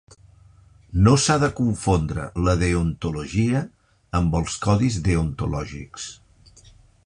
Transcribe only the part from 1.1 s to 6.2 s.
s'ha de confondre la deontologia amb els codis deontològics.